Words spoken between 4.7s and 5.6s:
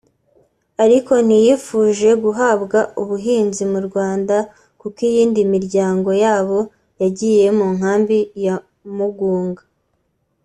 kuko iyindi